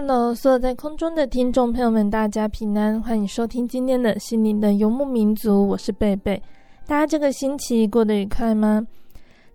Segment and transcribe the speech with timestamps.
[0.00, 6.40] Hello，所有在空中的听众朋友们，大家平安，欢迎收听今天的心灵的游牧民族，我是贝贝。
[6.86, 8.86] 大家这个星期过得愉快吗？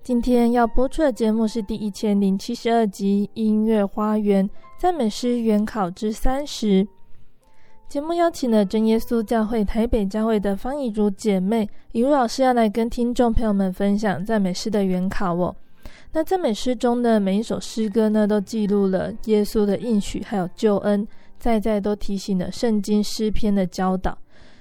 [0.03, 6.83] 今天要播出的节目是第一千零七十二集《音乐花园赞美诗原考之三十》。
[7.87, 15.55] 节目邀请了真耶稣教会台北教会的方以如姐妹，以如老师要来跟听众朋友们分享赞美诗的原考哦。
[16.15, 21.07] 那赞美诗中的每一首诗歌呢，都记录了耶稣的应许，还有救恩，
[21.39, 24.15] 再再都提醒了圣经诗篇的教导。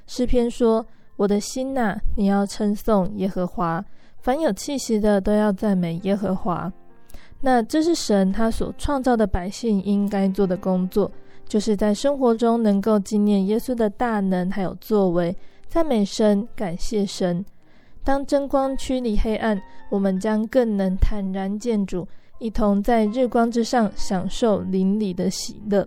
[0.06, 0.84] 诗篇说
[1.16, 3.84] ：“我的心呐，你要称颂耶和华，
[4.22, 6.72] 凡有气息的都要赞美耶和华。”
[7.42, 11.12] 那这是神他所创造的百姓应该做的工作，
[11.46, 15.36] 就是在生活中能够纪念耶稣的大能还有作为，
[15.68, 17.44] 赞美神，感谢神。
[18.04, 22.06] 当真光驱离黑暗，我们将更能坦然见主，
[22.38, 25.86] 一同在日光之上享受灵里的喜乐。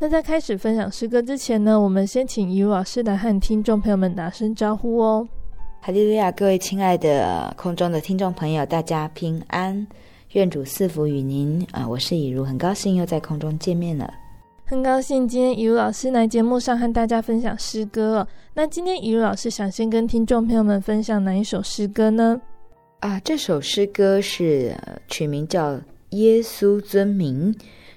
[0.00, 5.28] 那在开始分享诗歌之前呢，我们先请以如老师来和听众朋友们打声招呼哦。
[5.80, 9.86] 哈利路亚，各位亲爱的空中的听众朋友，大家平安，
[10.32, 11.86] 愿主赐福与您啊！
[11.88, 14.12] 我是以如，很高兴又在空中见面了。
[14.70, 18.28] 很高兴今天以如老师来节目上和大家分享诗歌哦。
[18.52, 22.38] 那今天以如老师想先跟听众朋友们分享哪一首诗歌呢？
[23.00, 25.72] 啊，这首诗歌是取名叫
[26.10, 27.50] 《耶稣尊名》，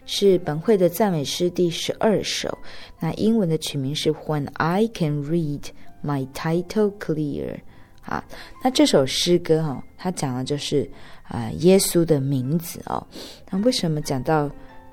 [0.05, 2.57] 是本会的赞美诗第十二首。
[3.01, 5.63] 那英文的取名是 When I Can Read
[6.01, 7.57] My Title Clear。
[8.03, 8.23] 啊，
[8.63, 10.89] 那这首诗歌哈、哦，它讲的就是
[11.23, 13.05] 啊耶稣的名字哦。
[13.49, 14.49] 那为什么讲到？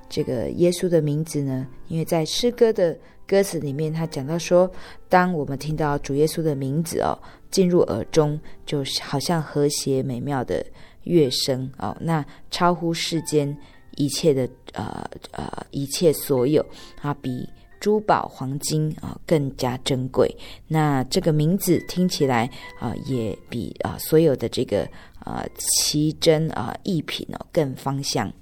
[0.09, 1.67] 这个耶稣的名字呢？
[1.89, 2.97] 因为在诗歌的
[3.27, 4.71] 歌词里面，他讲到说，
[5.09, 7.19] 当我们听到主耶稣的名字哦，
[7.51, 10.65] 进入耳中，就好像和谐美妙的
[11.05, 13.57] 乐声哦，那超乎世间
[13.97, 16.65] 一切的呃呃一切所有
[17.03, 17.49] 啊，比
[17.79, 20.35] 珠宝黄金啊更加珍贵。
[20.67, 24.89] 那这个名字听起来啊，也比啊所有的这个。
[25.21, 28.33] 啊，奇珍啊，异品哦，更芳香。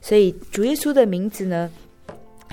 [0.00, 1.70] 所以主耶稣的名字呢，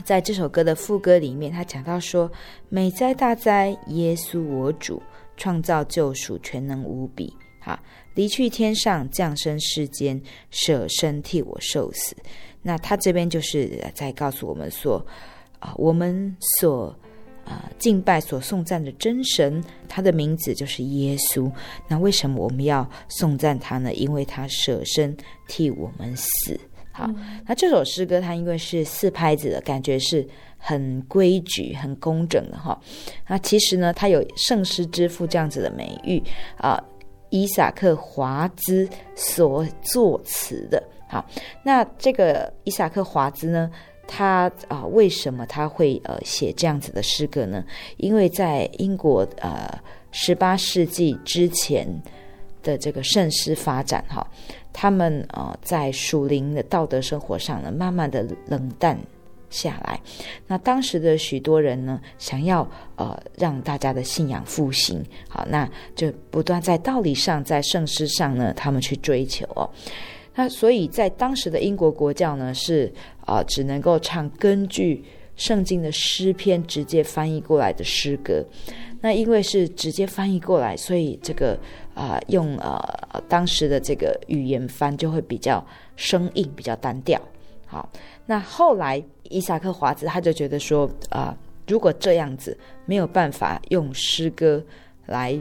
[0.04, 2.32] 在这首歌的副歌里面，他讲到说
[2.70, 5.02] ：“美哉大哉，耶稣我主，
[5.38, 7.34] 创造救赎，全能无比。
[7.60, 7.80] 哈，
[8.16, 12.16] 离去天上，降生世间，舍身替我受死。”
[12.62, 15.06] 那他这边就是在告诉我们说：
[15.60, 16.98] 啊，我们所。
[17.46, 21.52] 啊，敬拜所颂赞的真神，他的名字就是耶稣。
[21.88, 23.94] 那为什么我们要颂赞他呢？
[23.94, 25.16] 因为他舍身
[25.48, 26.60] 替我们死。
[26.92, 30.26] 好，嗯、那这首诗歌它因为是四拍子的，感觉是
[30.58, 32.80] 很规矩、很工整的哈。
[33.28, 36.22] 那其实呢，它有圣诗之父这样子的美誉
[36.56, 36.80] 啊，
[37.32, 40.82] 伊萨克华兹所作词的。
[41.10, 41.26] 好，
[41.64, 43.72] 那这个伊萨克华兹呢？
[44.16, 47.66] 他啊，为什么他会呃写这样子的诗歌呢？
[47.98, 49.68] 因为在英国呃
[50.12, 51.88] 十八世纪之前
[52.62, 54.24] 的这个圣诗发展哈，
[54.72, 58.96] 他们呃在属灵的道德生活上呢，慢慢的冷淡
[59.50, 60.00] 下来。
[60.46, 69.68] 那当时的许多人呢，想要呃让大家的信仰复兴，好，那就不断在道理上，在圣诗上呢，他们去追求哦。
[70.36, 72.92] 那所以在当时的英国国教呢，是
[73.22, 75.04] 啊、呃，只能够唱根据
[75.36, 78.44] 圣经的诗篇直接翻译过来的诗歌。
[79.02, 81.60] 那因为是直接翻译过来，所以这个
[81.94, 82.82] 啊、用呃
[83.28, 85.64] 当时的这个语言翻就会比较
[85.96, 87.22] 生硬，比较单调。
[87.66, 87.90] 好，
[88.26, 91.36] 那后来伊萨克华兹他就觉得说啊、
[91.68, 94.64] 如果这样子没有办法用诗歌
[95.08, 95.38] 来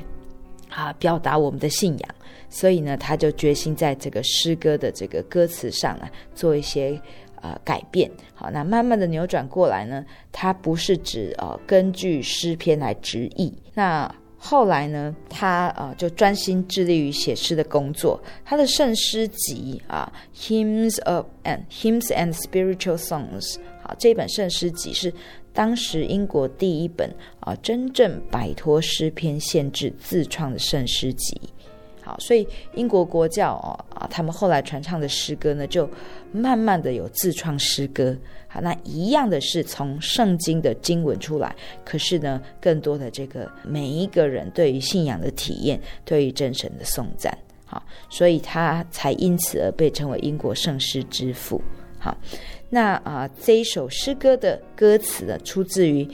[0.68, 2.14] 啊表达我们的信仰，
[2.52, 7.00] 所以呢，他就决心在这个诗歌的这个歌词上啊做一些。
[7.44, 13.52] 呃，改变好，那慢慢的扭转过来呢，他不是指呃根据诗篇来直译。
[13.74, 14.08] 那
[14.38, 18.22] 后来呢，他呃就专心致力于写诗的工作。
[18.44, 25.12] 他的圣诗集啊，《Hymns of and Hymns and Spiritual Songs》好，这本圣诗集是
[25.52, 31.40] 当时英国第一本啊真正摆脱诗篇限制自创的圣诗集。
[32.04, 35.88] 好，所以英国国教哦啊，他们后来传唱的诗歌呢，就
[36.32, 38.16] 慢慢的有自创诗歌。
[38.48, 41.54] 好，那一样的是从圣经的经文出来，
[41.84, 47.32] 可是呢，更多的这个每一个人对于信仰的体验，对于真神的颂赞。
[47.64, 51.62] 好，所以他才因此而被称为英国圣诗之父。
[52.00, 52.16] 好，
[52.68, 56.08] 那啊这一首诗歌的歌词呢，出自于。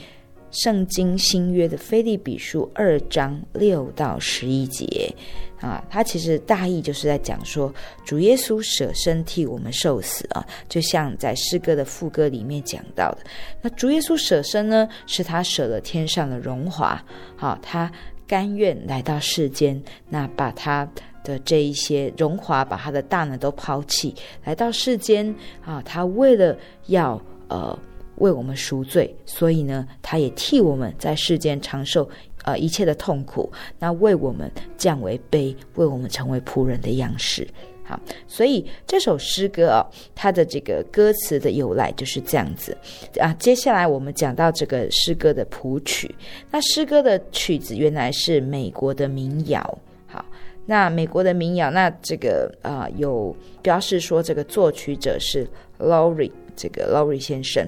[0.50, 5.14] 圣经新约的腓利比书二章六到十一节
[5.60, 7.72] 啊，它其实大意就是在讲说，
[8.04, 13.18] 主耶稣舍身替我们受死啊，就像在诗歌的副歌里面讲到的。
[13.60, 17.02] 那主耶稣舍身呢，是他舍了天上的荣华，
[17.36, 17.90] 好、啊，他
[18.26, 20.88] 甘愿来到世间，那把他
[21.24, 24.14] 的这一些荣华，把他的大能都抛弃，
[24.44, 25.34] 来到世间
[25.64, 26.56] 啊，他为了
[26.86, 27.78] 要呃。
[28.18, 32.02] 为我们赎罪，所以呢，他也替我们在世间长寿
[32.48, 37.46] 呃一切的痛苦，那为我们降为卑，为我们成为仆人的样式。
[37.84, 39.84] 好，所以这首诗歌啊、
[40.14, 42.74] 它的这个歌词的由来就是这样子
[43.18, 43.34] 啊。
[43.38, 46.14] 接下来我们讲到这个诗歌的谱曲，
[46.50, 49.78] 那诗歌的曲子原来是美国的民谣。
[50.06, 50.24] 好，
[50.64, 55.46] 那美国的民谣，那这个啊、呃、有标示说这个作曲者是
[55.78, 57.66] Lowry，这个 Lowry 先生。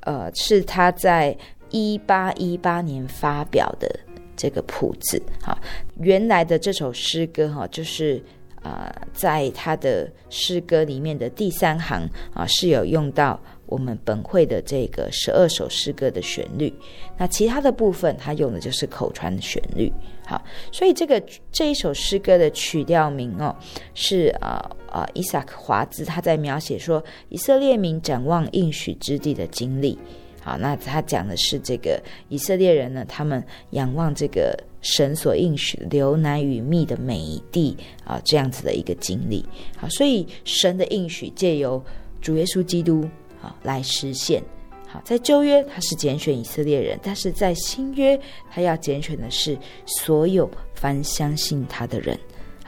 [0.00, 1.36] 呃，是他在
[1.70, 3.88] 一八一八年发表的
[4.36, 5.22] 这个谱子。
[5.42, 5.56] 哈，
[6.00, 8.22] 原来的这首诗歌哈，就是
[8.62, 16.74] 啊、在他的诗歌里面的第三行啊，是有用到我们本会的这个十二首诗歌的旋律。
[17.16, 19.92] 那其他的部分，他用的就是口传的旋律。
[20.24, 20.42] 好，
[20.72, 21.22] 所以这个
[21.52, 23.54] 这一首诗歌的曲调名哦，
[23.94, 24.70] 是啊。
[24.86, 29.98] 啊，伊萨克华兹他在描写说以色列民展望应许之地的经历。
[30.46, 39.44] 好，那他讲的是这个以色列人呢，他们仰望这个神所应许流奶与蜜的美地啊，这样子的一个经历。
[39.76, 41.84] 好，所以神的应许借由
[42.20, 43.04] 主耶稣基督
[43.42, 44.40] 啊来实现。
[44.86, 48.16] 好，在旧约他是拣选以色列人，但是在新约
[48.48, 52.16] 他要拣选的是所有凡相信他的人。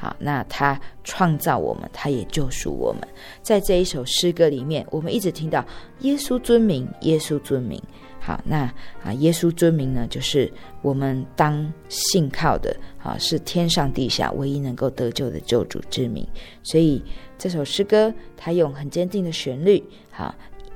[0.00, 3.02] 好，那他创造我们，他也救赎我们。
[3.42, 5.64] 在这一首诗歌里面，我们一直听到
[6.00, 7.82] 耶稣尊名，耶稣尊名。
[8.20, 8.72] 好，那
[9.02, 10.52] 啊，耶稣尊名呢，就是
[10.82, 16.24] 我们当信靠的，啊，是天上地下唯一能够得救的救主之名。
[16.62, 17.02] 所以
[17.36, 20.32] 这首诗歌，它用很坚定的旋律，好。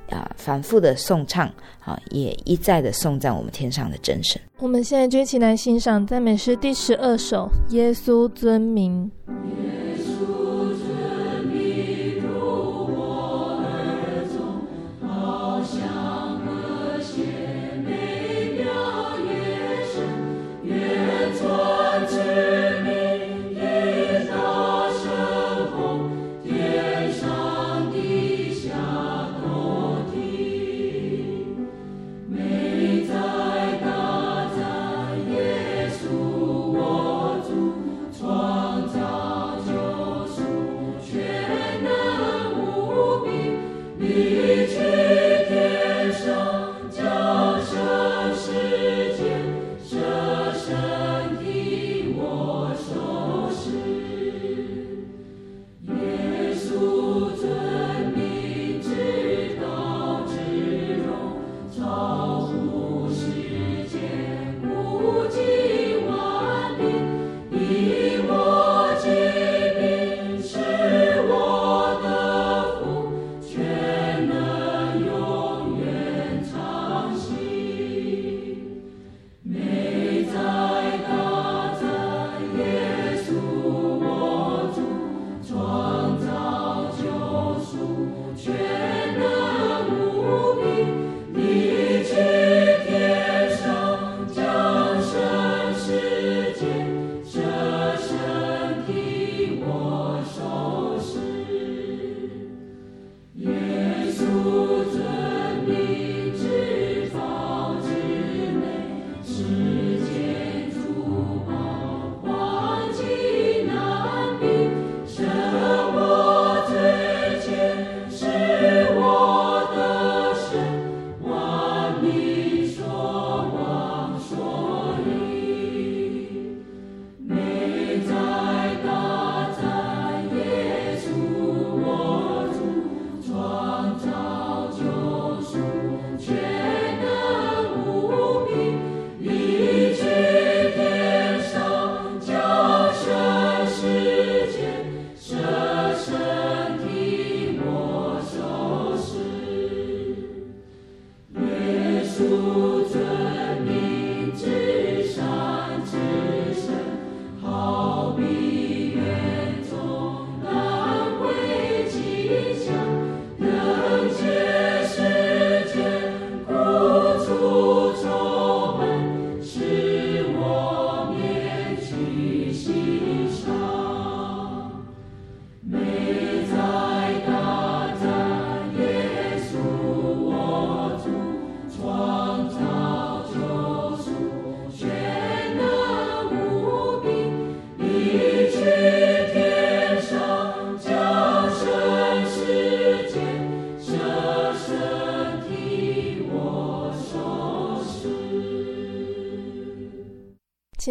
[0.09, 1.47] 啊，反复的颂唱，
[1.79, 4.41] 啊，也一再的颂赞我们天上的真神。
[4.59, 9.11] 我们现在就一起来欣赏赞美诗第十二首《耶稣尊名》。
[9.33, 10.92] 创造。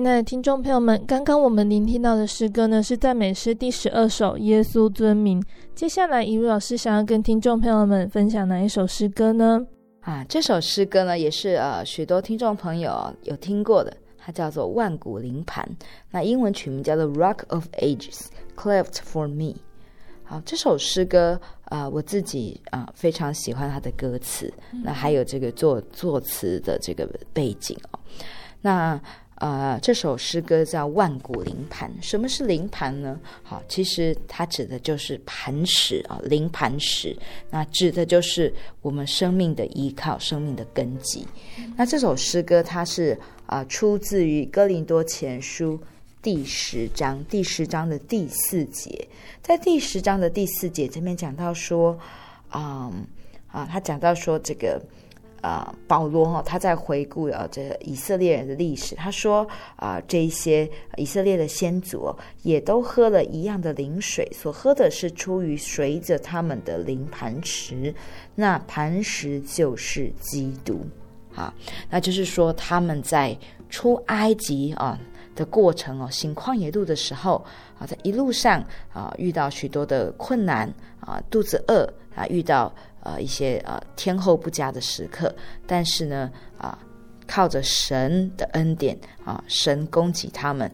[0.02, 5.40] 亲爱的听众朋友们，刚刚我们聆听到的诗歌呢，是赞美诗第十二首《耶稣尊名》。
[5.76, 9.64] 接下来，怡如老师想要跟听众朋友们分享哪一首诗歌呢？
[10.00, 15.64] 啊，这首诗歌呢，也是呃许多听众朋友有听过的，它叫做《万古灵磐》，
[16.10, 18.22] 那英文曲名叫做《Rock of Ages
[18.56, 19.54] Cleft for Me》。
[20.24, 28.00] 好，这首诗歌啊、呃，我自己啊、呃、非常喜欢它的歌词，那还有这个作作词的这个背景哦，
[28.60, 29.00] 那。
[29.42, 31.90] 呃，这首诗歌叫《万古灵磐》。
[32.00, 33.18] 什么是灵磐呢？
[33.42, 37.16] 好，其实它指的就是磐石啊，灵磐石。
[37.50, 41.26] 那指的就是我们生命的依靠，生命的根基。
[41.76, 45.76] 那这首诗歌它是啊、出自于哥林多前书
[46.22, 49.08] 第十章，第十章的第四节。
[49.42, 51.98] 在第十章的第四节这边讲到说，
[52.48, 53.04] 啊、嗯、
[53.48, 54.80] 啊，他讲到说这个。
[55.42, 58.94] 啊、呃，保罗哈，他在回顾啊，这以色列人的历史。
[58.94, 59.46] 他说
[59.76, 67.92] 啊，这一些以色列的先祖也都喝了一样的灵水，所喝的是出于随着他们的灵磐石，
[68.36, 70.80] 那磐石就是基督
[71.34, 71.52] 啊。
[71.90, 73.36] 那就是说，他们在
[73.68, 74.96] 出埃及啊
[75.34, 77.44] 的过程哦，行旷野路的时候
[77.80, 81.82] 啊，在一路上啊遇到许多的困难啊，肚子饿
[82.14, 82.72] 啊，遇到。
[83.02, 85.34] 呃，一些呃天候不佳的时刻，
[85.66, 86.78] 但是呢，啊，
[87.26, 90.70] 靠着神的恩典啊，神供给他们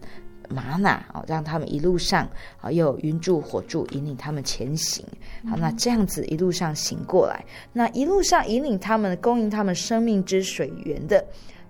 [0.51, 2.29] 吗哪啊，让他们一路上
[2.61, 5.05] 啊，又有云柱火柱引领他们前行。
[5.49, 11.25] 好，那这样子一路上行过来，那一路上引领他们、供应他们生命之水源的，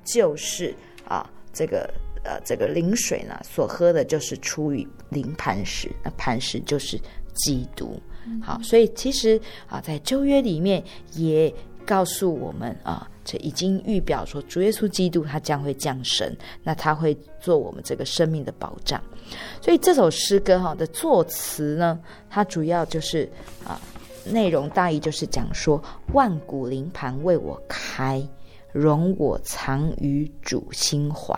[0.04, 0.74] 就是
[1.06, 1.88] 啊，这个
[2.24, 7.00] 呃这个灵水呢，所喝的就是出于灵磐石，那磐石就是
[7.34, 8.00] 基督。
[8.42, 10.82] 好，所以其实啊，在旧约里面
[11.14, 11.52] 也
[11.86, 19.02] 告诉我们啊，这已经预表说主耶稣基督他将会降生，那他会做我们这个生命的保障。
[19.60, 21.98] 所以这首诗歌哈的作词呢，
[22.30, 23.30] 它主要就是
[23.64, 23.80] 啊，
[24.24, 25.82] 内容大意就是讲说，
[26.12, 28.26] 万古灵盘为我开，
[28.72, 31.34] 容我藏于主心怀。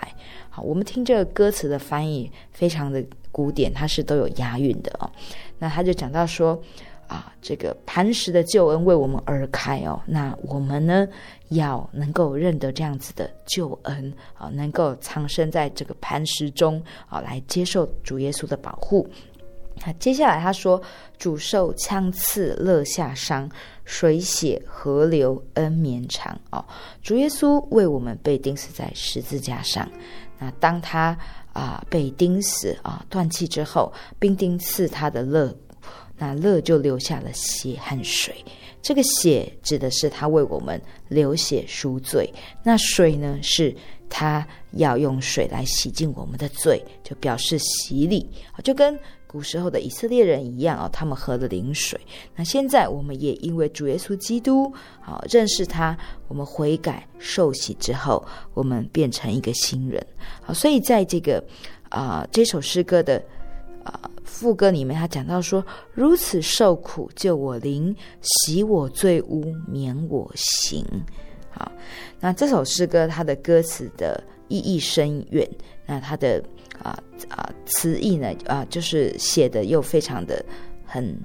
[0.49, 3.05] 好，我们听这个歌词的翻译非常的
[3.41, 5.11] 古典，它是都有押韵的哦。
[5.59, 6.61] 那他就讲到说，
[7.07, 9.99] 啊，这个磐石的救恩为我们而开哦。
[10.05, 11.09] 那我们呢，
[11.49, 19.09] 要能够认得这样子的救恩啊，能够藏身在这个磐石中啊，来接受主耶稣的保护。
[19.87, 20.79] 那接下来他说，
[21.17, 23.51] 主受枪刺，肋下伤，
[23.87, 26.63] 水血河流恩绵长哦。
[27.03, 29.89] 主耶稣为我们被钉死在十字架上。
[30.39, 31.17] 那当他
[31.53, 35.55] 啊被钉死啊断气之后，兵丁刺他的肋，
[36.17, 38.35] 那肋就流下了血和水。
[38.83, 43.75] 这个血指的是他为我们流血赎罪，那水呢，是
[44.09, 48.29] 他要用水来洗净我们的罪，就表示洗礼，
[48.65, 48.99] 就跟。
[49.31, 52.01] 古时候的以色列人一样啊，他们喝的灵水。
[52.35, 54.65] 那现在我们也因为主耶稣基督
[55.01, 55.97] 啊，认识他，
[56.27, 60.05] 我们悔改受洗之后，我们变成一个新人。
[60.43, 61.41] 好，所以在这个
[61.91, 63.23] 啊这首诗歌的
[63.85, 70.85] 啊副歌里面，他讲到说：“如此受苦救我灵，洗我罪污免我刑。”
[71.51, 71.71] 好，
[72.19, 75.49] 那这首诗歌它的歌词的意义深远，
[75.87, 76.43] 那它的。
[76.83, 80.45] 啊啊，词意呢啊，就是写的又非常的
[80.85, 81.19] 很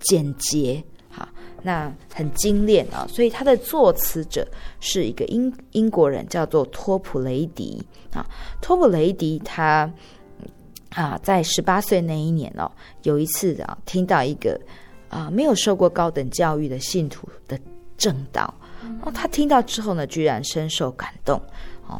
[0.00, 1.28] 简洁，哈，
[1.62, 4.46] 那很精炼啊，所以他的作词者
[4.80, 8.24] 是一个英英国人，叫做托普雷迪啊。
[8.60, 9.92] 托普雷迪他
[10.90, 12.70] 啊，在十八岁那一年哦，
[13.02, 14.58] 有一次啊，听到一个
[15.08, 17.58] 啊没有受过高等教育的信徒的
[17.96, 18.52] 正道，
[19.02, 21.40] 哦，他听到之后呢，居然深受感动。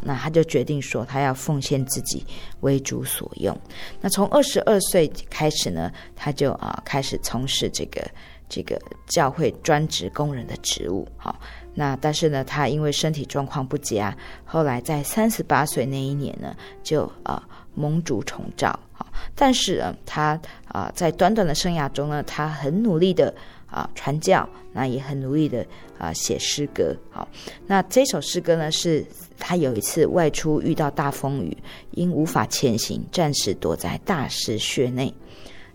[0.04, 2.24] 那他就决定说，他要奉献自己
[2.60, 3.56] 为主所用。
[4.00, 8.06] 那从二十二岁开始呢，他就啊开始从事这个
[8.48, 11.08] 这个教会专职工人的职务。
[11.16, 11.40] 好，
[11.74, 17.42] 那但是呢，他因为身体状况不佳，后来在三十八岁那一年呢，就啊
[17.74, 18.78] 蒙主宠召。
[18.92, 23.34] 好，但是啊，他啊在短短的生涯中呢，他很努力的
[23.66, 25.66] 啊传教，那也很努力的
[25.98, 26.96] 啊写诗歌。
[27.10, 27.28] 好，
[27.66, 29.04] 那这首诗歌呢是。
[29.42, 31.56] 他有一次外出遇到大风雨，
[31.92, 35.14] 因无法前行，暂时躲在大石穴内，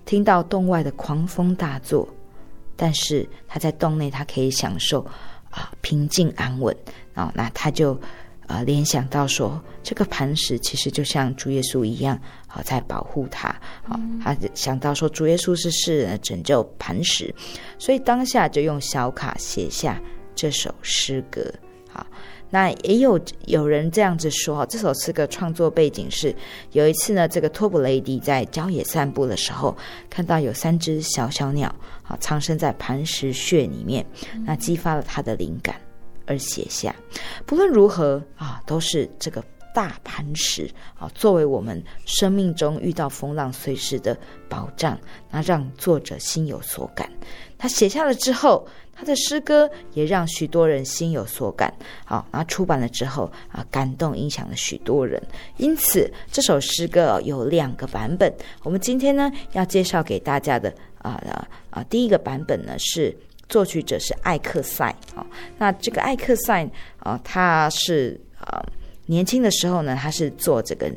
[0.06, 2.08] 听到洞外的狂风大作，
[2.76, 5.04] 但是他在洞内，他可以享受
[5.50, 6.78] 啊平静安稳
[7.16, 7.32] 啊。
[7.34, 8.00] 那他就
[8.48, 13.50] 啊联想到说，这个磐石其实就像主耶稣一样啊，在保护他
[13.84, 14.00] 啊。
[14.24, 17.34] 他想到说，主耶稣是世人的拯救磐石，
[17.78, 20.02] 所以当下就用小卡写下
[20.36, 21.42] 这首诗歌。
[21.90, 22.06] 好。
[22.52, 26.34] 那也有有人这样子说，这首诗歌创作背景是
[26.72, 29.76] 有一次呢，这个托普雷迪在郊野散步的时候，
[30.10, 31.74] 看到有三只小小鸟
[32.04, 34.06] 啊藏身在磐石穴里面，
[34.46, 35.76] 那激发了他的灵感
[36.26, 36.96] 而写下。
[37.46, 39.44] 不论如何啊，都是这个。
[39.74, 44.18] 大磐石啊，作为我们生命中遇到风浪随时的
[44.48, 44.98] 保障，
[45.30, 47.12] 那让作者心有所感。
[47.58, 51.74] 他写下了之后，他的诗歌也让许多人心有所感。
[52.06, 55.22] 好，那出版了之后啊，感动影响了许多人。
[55.58, 58.34] 因此，这首诗歌有两个版本。
[58.64, 63.14] 我们今天呢要介绍给大家的啊啊啊，第一个版本呢是
[63.50, 65.26] 作曲者是艾克赛啊。
[65.58, 66.68] 那这个艾克赛
[67.00, 68.64] 啊，他是啊。
[69.08, 70.92] 年轻的时候呢，他是做这个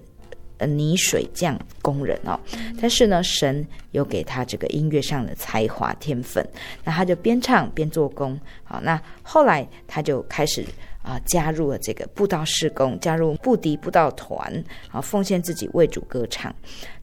[0.56, 2.40] 呃泥水匠工人哦，
[2.80, 6.42] 但是呢，神有给他这个音乐上的才华天分，
[6.82, 8.40] 那他就边唱边做工。
[8.64, 10.64] 好，那后来他就开始
[11.02, 16.50] 啊、加入了这个布道事工，加入布迪布道团，啊奉献自己为主歌唱。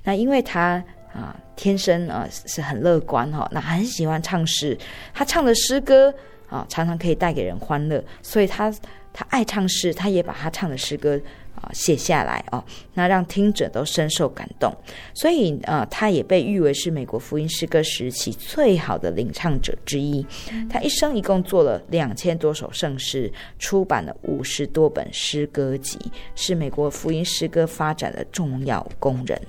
[0.03, 0.83] 那因为他
[1.15, 4.77] 啊天生啊是很乐观哈，那很喜欢唱诗，
[5.13, 6.13] 他唱的诗歌
[6.49, 8.71] 啊常常可以带给人欢乐，所以他。
[9.17, 11.17] 他爱唱诗，他也把他唱的诗歌
[11.55, 12.61] 啊写下来哦，
[12.95, 14.69] 那让听者都深受感动。
[15.13, 20.21] 所以啊，他也被誉为是美国福音诗歌时期最好的领唱者之一。
[20.69, 25.97] 他一生一共做了两千多首圣诗，出版了五十多本诗歌集，
[26.35, 29.41] 是美国福音诗歌发展的重要工人。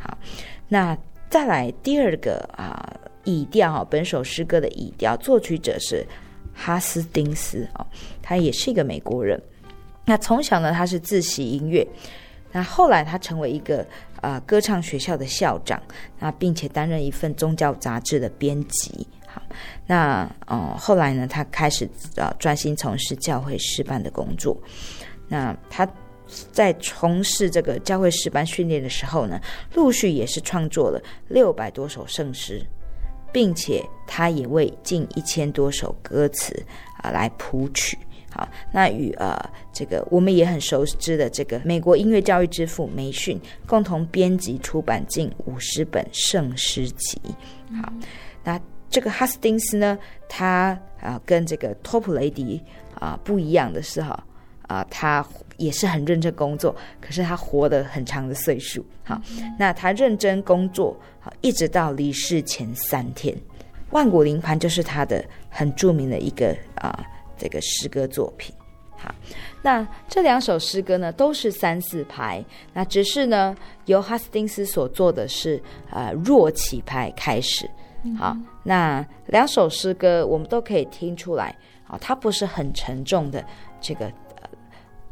[0.00, 0.18] 好，
[0.66, 0.98] 那
[1.32, 6.06] 再来第二个啊，语调哈，本首诗歌的语调，作曲者是。
[6.54, 7.86] 哈斯丁斯哦，
[8.20, 9.42] 他也是一个美国人。
[10.04, 11.82] 那从小呢，他是自习音乐。
[12.52, 13.86] 那后来他成为一个
[14.20, 15.82] 啊、歌唱学校的校长，
[16.18, 19.08] 那并且担任一份宗教杂志的编辑。
[19.26, 19.40] 好，
[19.86, 24.54] 那哦、呃，后来呢，他开始啊、呃、专心从事教会诗班的工作。
[25.28, 25.88] 那他
[26.52, 29.40] 在从事这个教会诗班训练的时候呢，
[29.74, 32.64] 陆续也是创作了六百多首圣诗。
[33.34, 36.54] 并且他也为近一千多首歌词
[36.98, 37.96] 啊来谱曲，
[38.30, 39.34] 好，那与呃
[39.72, 47.18] 这个我们也很熟知的这个美国音乐教育之父梅逊共同编辑出版近五十本圣诗集，
[47.82, 47.90] 好，
[48.44, 52.62] 那这个哈斯丁斯呢，他啊跟这个托普雷迪
[53.00, 54.22] 啊不一样的是哈
[54.68, 55.26] 啊他。
[55.62, 58.84] 也是很认真工作，可是他活得很长的岁数。
[59.04, 59.20] 好，
[59.58, 63.36] 那他认真工作，好，一直到离世前三天。
[63.90, 67.06] 万古灵盘就是他的很著名的一个啊，
[67.38, 68.54] 这个诗歌作品。
[68.96, 69.14] 好，
[69.62, 77.68] 那这两首诗歌呢，都是三四拍，那只是呢，由哈斯丁斯所做的是呃弱起拍开始。
[78.18, 81.54] 好，那两首诗歌我们都可以听出来，
[81.86, 83.44] 啊，它不是很沉重的
[83.80, 84.10] 这个。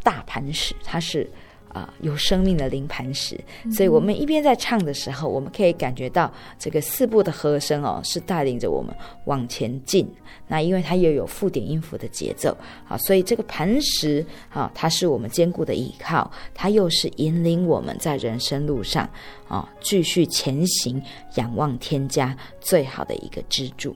[0.03, 1.23] 大磐石，它是
[1.69, 3.39] 啊、呃、有生命的灵磐石，
[3.73, 8.95] 所以我们一边在唱的时候，我们可以感觉到这个四部的和声哦，是带领着我们
[9.27, 10.09] 往前进。
[10.49, 12.57] 那因为它又有附点音符的节奏
[12.89, 19.09] 啊，所以这个磐石啊，它是我们坚固的依靠，它又是引领我们在人生路上
[19.47, 21.01] 啊继续前行、
[21.37, 23.95] 仰望天家最好的一个支柱。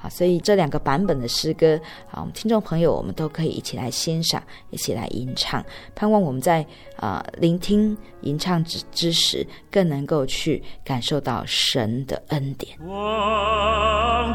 [0.00, 1.78] 好，所以这两个版本的诗歌，
[2.10, 5.62] 啊，我们听众朋友，我们都可以一起来欣赏，一起来吟唱。
[5.94, 6.64] 盼望我们在
[6.96, 12.78] 啊、聆听吟唱之之时，更能够去感受到神的恩典。
[12.80, 14.34] 安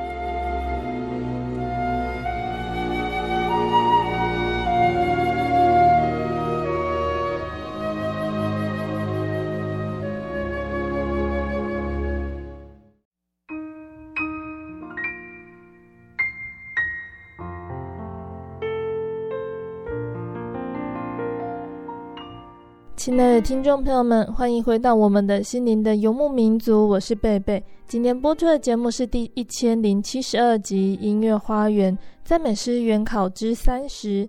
[23.03, 27.63] 亲爱的听众朋友们，欢迎回到我们的心灵的游牧民族，我是贝贝。
[27.87, 34.27] 今天播出的节目是第一千零七十二集《音乐花园赞美诗原考之三十》。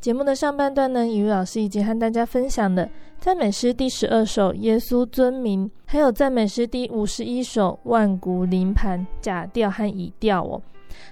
[0.00, 10.62] 节目的上半段呢，雨老师已经和大家分享了赞美诗第十二首《耶稣尊名》，还有赞美诗第五十一首《万古灵盘》假调和乙调哦。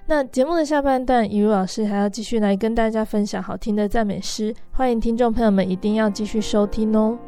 [0.06, 7.18] 那节目的下半段，雨老师还要继续来跟大家分享好听的赞美诗，欢迎听众朋友们一定要继续收听哦。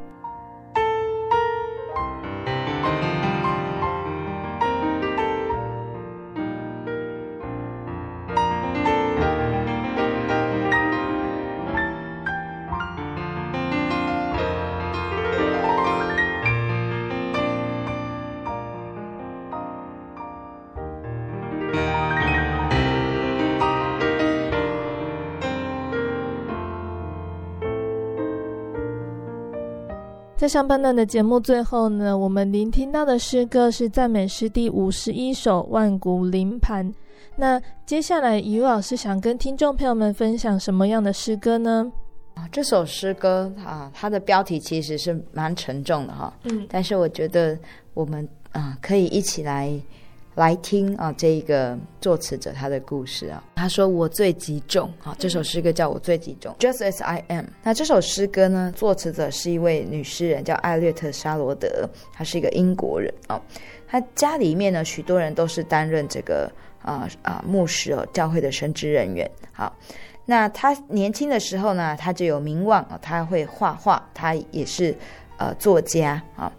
[30.43, 36.85] 在上半段的节目最后呢，我们聆听到的诗歌是赞美诗第五十一首《万古灵盘》。
[37.37, 41.93] 那接下来，于老师想跟听众朋友们分享什么样的诗歌呢？
[42.35, 46.37] 啊，这首诗歌啊，它的标题其实是蛮沉重的哈。
[46.43, 47.57] 嗯，但是我觉得
[47.95, 49.73] 我们啊，可以一起来。
[50.35, 53.43] 来听啊，这一个作词者他的故事啊。
[53.55, 56.55] 他说：“我最集中啊，这首诗歌叫我最集中。
[56.59, 57.45] Just as I am。
[57.63, 63.41] 那这首诗歌呢，作词者是一位女诗人，叫艾略特·沙罗德，她是一个英国人哦。
[63.87, 69.31] 她家里面呢，许多人都是担任这个啊啊牧师哦，教会的神职人员。
[69.53, 69.77] 好，
[70.25, 74.95] 那她年轻的时候呢，她就有名望啊，她会画画，她也是
[75.37, 76.51] 呃作家啊。”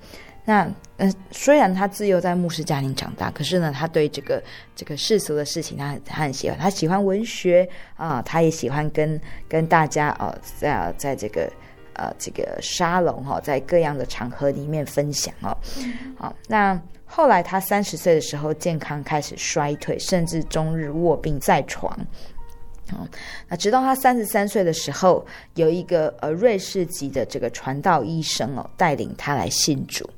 [0.46, 0.64] 那
[0.98, 4.44] 嗯、呃，虽然他自幼在牧师家庭长大，可是呢，他对这个
[4.76, 6.60] 这个世俗的事情，他很他很喜欢。
[6.60, 11.50] 他喜欢文学啊，他也喜欢跟跟大家哦，在在这个
[11.94, 15.58] 呃这个沙龙哈，在各样的场合里面分享哦。
[16.18, 21.98] 好，那后来他三十岁的时候，健康开始衰退，甚至终日卧病在床。
[22.92, 23.08] 嗯，
[23.48, 30.10] 那直到他三十三岁的时候，有一个呃瑞士籍的这个传道医生哦，带领他来信主。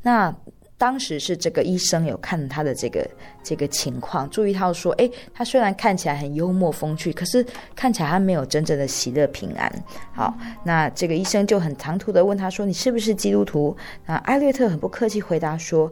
[0.00, 0.34] 那
[0.76, 3.08] 当时是这个医生有看他的这个
[3.42, 9.72] 这个情况，注意到说，诶，他虽然看起来很幽默风趣，可是看起来他没有真正的喜乐平安。
[10.12, 10.34] 好，
[10.64, 15.90] 那这个医生就很唐突的问他说：“你是不是基督徒？”那艾略特很不客气回答说：“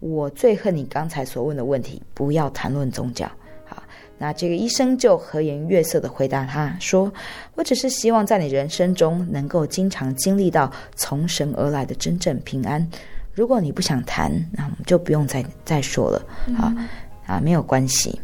[0.00, 3.30] 我最恨你刚才所问的问题，不要谈论宗教。”
[4.16, 7.12] 那这个医生就和颜悦色地回答他说
[7.56, 12.88] ：“我只是希望在你人生中能够经常经历到从神而来的真正平安。
[13.32, 16.26] 如果你不想谈，那我们就不用再再说了。
[16.56, 16.72] 啊
[17.26, 18.20] 啊，没有关系。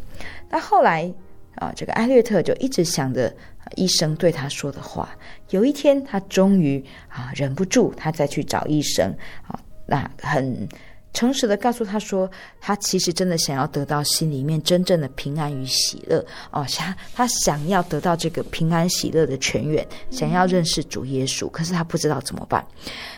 [0.49, 1.13] 那后来
[1.57, 3.35] 啊，这个艾略特就一直想着
[3.75, 5.11] 医生对他说的话。
[5.51, 9.13] 有一天，他终于啊忍不住，他再去找医生。
[9.49, 10.69] 啊，那很。”
[11.13, 22.65] 诚实的告诉他说，他其实真的想要得到心里面真正的平安与喜乐哦，想他想要得到这个平安喜乐的泉源，想要认识主耶稣，可是他不知道怎么办。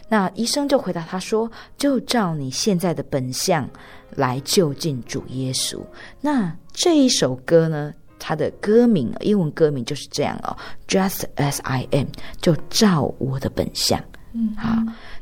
[0.08, 3.68] 那医生就回答他说：“就照你现在的本相
[4.10, 5.80] 来就近主耶稣。”
[6.20, 10.56] 那这一首歌呢，它的歌名，英文歌名就是这样哦
[10.88, 12.06] ，“Just as I am”，
[12.40, 14.02] 就照我的本相。
[14.34, 14.76] 嗯，好。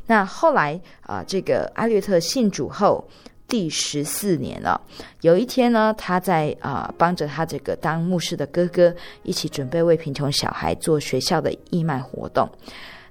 [0.07, 3.07] 那后来啊、呃，这个艾略特信主后
[3.47, 4.79] 第十四年了。
[5.21, 12.49] 有一天呢，他在啊、呃、帮着他这个当牧师的哥哥一起准备为贫穷小孩做学校的义卖活动。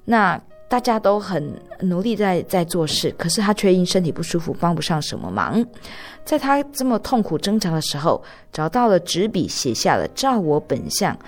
[0.04, 5.64] 那大家都很努力在在做事，可是他却因身体不舒服帮不上什么忙。
[6.24, 8.22] 在他这么痛苦挣扎的时候，
[8.52, 11.18] 找到了纸笔，写下了“照我本相”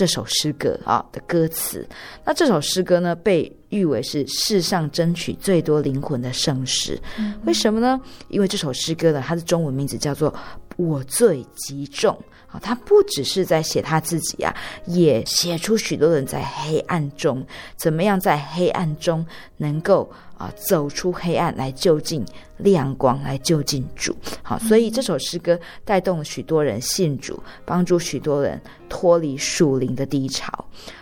[0.00, 1.86] 这首诗歌啊的歌词。
[2.24, 6.98] 那这首诗歌呢，被誉为是世上争取最多灵魂的圣诗，
[7.44, 8.00] 为什么呢？
[8.28, 10.32] 因为这首诗歌呢，它的中文名字叫做
[10.78, 12.18] 《我最极重》
[12.54, 19.26] 啊，它不只是在写他自己啊，也写出许多人在黑暗中怎么样在黑暗中
[19.58, 20.10] 能够
[20.40, 22.24] 啊走出黑暗，来就近
[22.56, 24.16] 亮光，来就近主。
[24.42, 30.52] 好，所以这首诗歌带动了许多人信主，帮助许多人脱离属灵的低潮。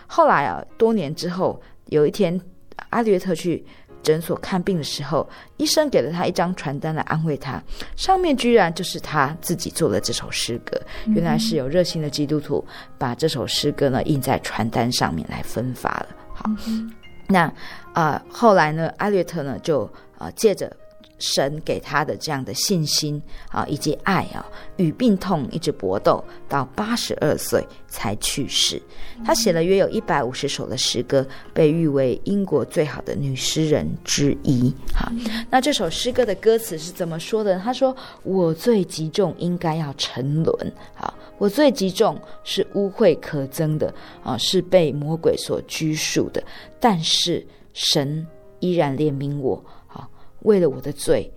[0.07, 2.39] 后来啊，多年之后，有一天。
[2.91, 3.63] 阿略特去
[4.03, 7.63] 诊所看病的时候，医生给了他一张传单来安慰他，
[7.97, 10.81] 上面居然就是他自己做的这首诗歌。
[11.09, 12.65] 原来是有热心的基督徒
[12.97, 16.09] 把这首诗歌呢印在传单上面来分发了。
[16.33, 16.49] 好，
[17.29, 17.43] 那
[17.93, 19.83] 啊、呃、后来呢，艾略特呢就
[20.17, 20.71] 啊、呃、借着
[21.19, 28.81] 神给他的这样的信心啊，以及爱啊，与病痛一直搏斗到八十二岁才去世。
[29.25, 34.73] 他写了约有一百五十首的诗歌，被誉为英国最好的女诗人之一。
[34.95, 35.11] 好，
[35.51, 37.59] 那这首诗歌的歌词是怎么说的？
[37.59, 40.73] 他说：“我最极重，应该要沉沦。
[40.97, 46.43] 啊，我最极重，是污秽可憎的啊，是被魔鬼所拘束的。
[46.79, 48.25] 但是神
[48.61, 49.63] 依然怜悯我。”
[50.41, 51.31] 为了我的罪，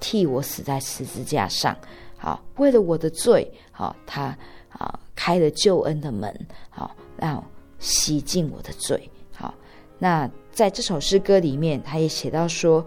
[0.00, 1.76] 替我死在十字架上。
[2.16, 4.36] 好，为了我的罪，好，他
[4.68, 7.42] 啊开了救恩的门，好，然后
[7.78, 9.10] 洗净我的罪。
[9.32, 9.52] 好，
[9.98, 12.84] 那在这首诗歌里面，他也写到说，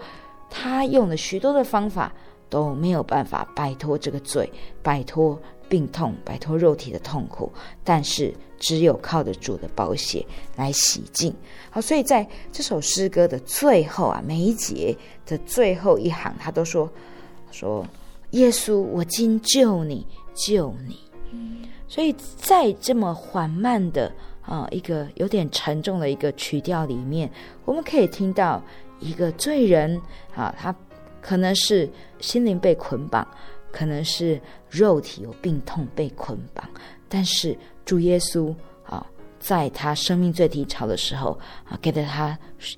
[0.49, 2.13] 他用了许多的方法
[2.49, 4.49] 都没有办法摆脱这个罪，
[4.81, 5.37] 摆脱
[5.69, 7.51] 病痛，摆脱肉体的痛苦，
[7.83, 8.33] 但是。
[8.57, 10.25] 只有靠着主的宝血
[10.55, 11.31] 来洗净。
[11.69, 16.89] 好，所以在这首诗歌的最后啊，每一节的最后一行，他都说
[17.51, 17.85] ：“说
[18.31, 20.97] 耶稣，我今救你，救你。”
[21.85, 27.29] 所以在这么缓慢的啊一个有点沉重的一个曲调里面，
[27.65, 28.63] 我们可以听到
[29.01, 30.01] 一个罪人
[30.33, 30.73] 啊，他
[31.21, 31.87] 可能是
[32.21, 33.27] 心灵被捆绑，
[33.75, 36.63] 可能是肉体有病痛被捆绑，
[37.09, 37.57] 但是。
[37.85, 38.51] 主耶稣
[38.83, 39.05] 啊，
[39.39, 42.35] 在他生命最低潮的时候啊，给了他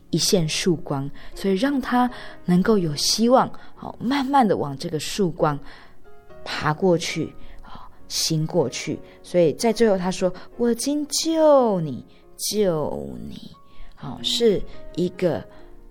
[0.09, 2.11] 一线曙光，所以让他
[2.43, 5.57] 能够有希望，好，慢慢的往这个曙光
[6.43, 8.99] 爬过去，啊，行过去。
[9.23, 10.29] 所以在最后他说
[10.59, 12.05] ：“我今救你，
[12.35, 13.55] 救你。”
[13.95, 14.61] 好，是
[14.97, 15.41] 一个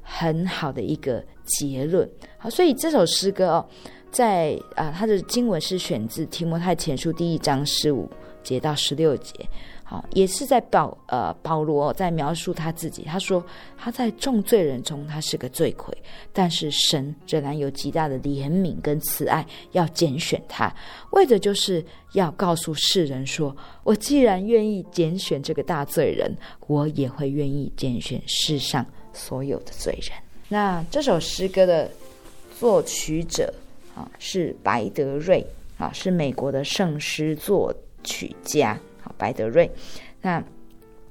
[0.03, 2.07] 很好的一个结论。
[2.37, 3.69] 好，所以这首诗歌哦，
[4.11, 8.07] 在啊，他的经文是选自提摩太前书第一章十五。
[8.43, 9.35] 节到十六节，
[9.83, 13.03] 好，也是在保呃保罗在描述他自己。
[13.03, 13.45] 他说
[13.77, 15.93] 他在众罪人中，他是个罪魁，
[16.33, 20.73] 但是神仍然有极大的怜悯跟慈爱，要拣选他，
[21.11, 26.33] 为的就是要告诉世人说：我既然愿意拣选这个大罪人，
[26.69, 30.13] 我也会愿意拣选世上所有的罪人。
[30.49, 31.91] 那这首诗歌的
[32.59, 33.53] 作曲者
[33.95, 35.47] 啊是白德瑞
[35.79, 37.75] 啊，是美国的圣诗作。
[38.09, 39.69] 曲家好，白德瑞，
[40.23, 40.41] 那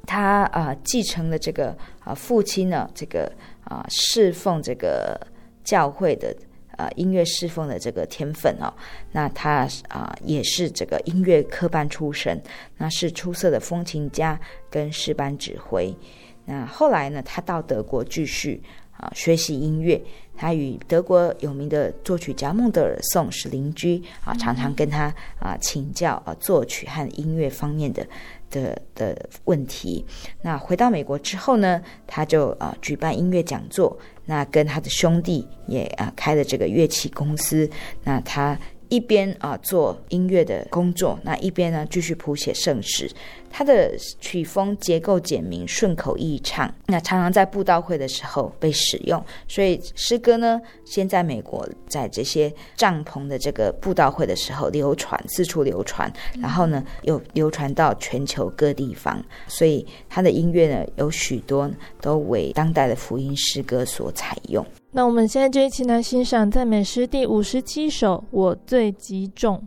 [0.08, 3.30] 他啊、继承了这个啊、父亲呢这个
[3.66, 5.20] 啊、侍奉这个
[5.62, 6.34] 教会的
[6.78, 8.74] 啊、音乐侍奉的这个天分哦，
[9.12, 12.42] 那他啊、也是这个音乐科班出身，
[12.78, 15.94] 那是出色的风琴家跟诗班指挥。
[16.46, 18.64] 那后来呢，他到德国继续
[18.98, 20.02] 啊、呃、学习音乐。
[20.38, 25.06] 他与德国有名的作曲家孟德尔颂是邻居啊，常常跟他
[25.40, 28.06] 啊请教啊作曲和音乐方面的
[28.50, 30.06] 的的问题。
[30.42, 37.70] 那回到美国之后呢，他就啊举办音乐讲座，那跟他的兄弟也啊开了这个乐器公司。
[38.04, 38.60] 那他
[38.90, 43.10] 一边啊做音乐的工作，那一边呢继续谱写圣诗。
[43.58, 56.12] 他的曲风结构简明，顺口易唱，那常常在布道会的时候被使用，所以诗歌呢，先在美国在这些帐篷的这个布道会的时候流传，四处流传，
[56.42, 61.72] 然后呢又流传到全球各地方，所以他的音乐呢有许多
[62.02, 64.66] 都为当代的福音诗歌所采用。
[64.96, 69.62] 那我们现在就一起来欣赏赞美诗第五十七首《我最极重》。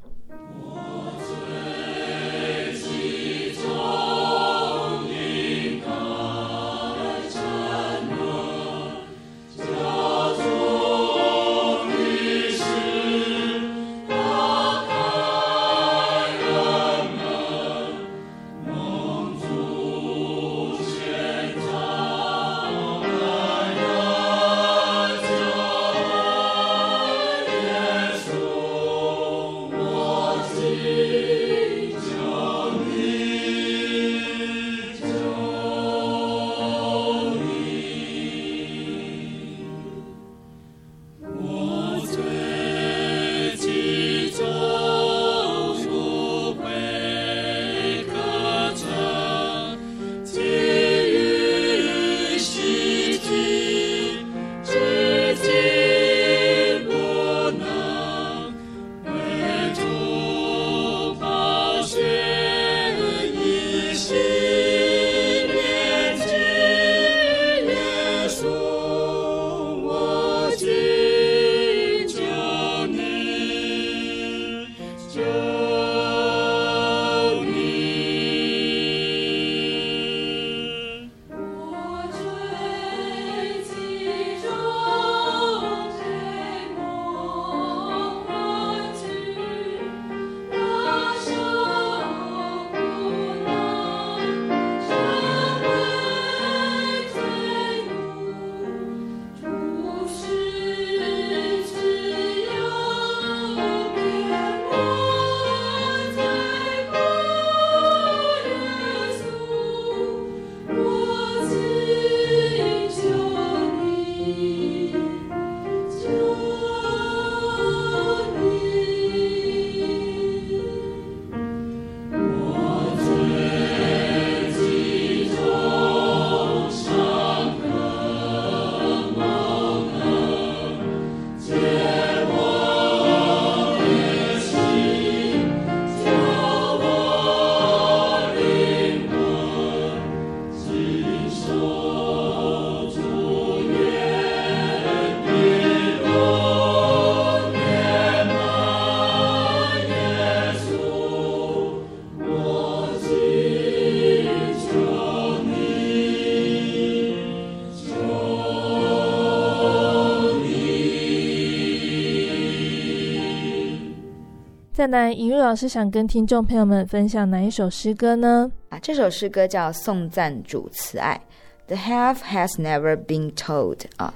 [164.91, 168.51] 再来，怡如老师想跟听众朋友们分享哪一首诗歌呢？
[168.71, 171.21] 啊，这首诗歌叫《颂赞主慈爱》
[171.67, 174.15] ，The half has never been told 啊。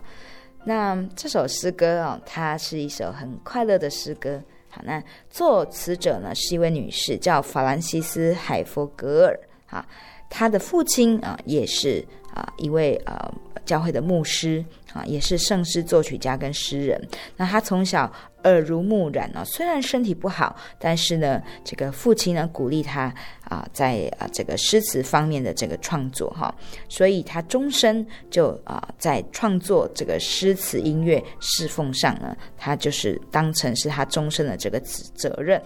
[0.65, 4.43] 那这首诗歌啊，它是一首很快乐的诗歌。
[4.71, 9.39] 好，那作词者呢是一位女士，叫法兰西斯海佛格尔。
[9.67, 9.87] 啊，
[10.31, 12.03] 她的父亲啊也是
[12.33, 13.31] 啊一位呃
[13.67, 17.01] 教会的牧师啊，也是圣诗作曲家跟诗人。
[17.37, 18.13] 那他从小
[18.45, 23.13] 耳濡目染啊，虽然身体不好，但是呢，这个父亲呢鼓励他
[23.45, 26.55] 啊，在啊这个诗词方面的这个创作哈，
[26.89, 35.61] 所以他终身就啊在创作这个诗词音乐侍奉上呢，他就是当成是他终身的这个责任。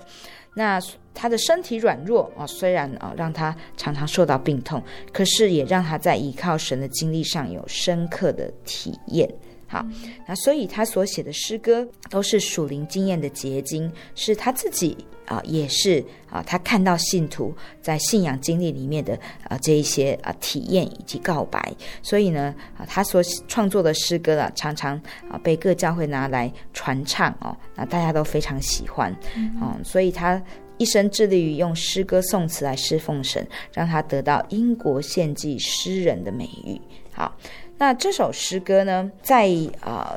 [0.59, 0.81] 那
[1.13, 4.83] 他的身体软弱啊，虽然啊让他常常受到病痛，
[5.13, 9.29] 可是也让他在依靠神的经历上有深刻的体验。
[9.69, 9.85] 好，
[10.29, 17.53] 那所以他所写的诗歌都是属灵经验的结晶，是他自己啊，也是啊，他看到信徒
[17.83, 24.95] 在信仰经历里面的啊这一些啊体验以及告白，所以呢啊，他所创作的诗歌啊，常常
[25.29, 29.13] 啊被各教会拿来传唱哦，那大家都非常喜欢
[29.61, 30.41] 啊，所以他
[30.79, 36.81] 一生致力于用诗歌颂词来侍奉神，让他得到英国献祭诗人的美誉。
[37.13, 37.37] 好。
[37.79, 39.51] 那这首诗歌呢，在
[39.81, 40.15] 啊、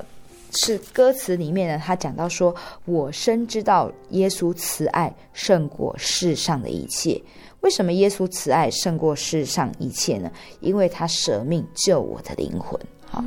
[0.51, 2.55] 是歌词里面呢，他讲到说
[2.85, 7.21] ：“我深知道耶稣慈爱胜过世上的一切。
[7.59, 10.31] 为什么耶稣慈爱胜过世上一切呢？
[10.61, 12.79] 因为他舍命救我的灵魂。
[13.05, 13.21] 好，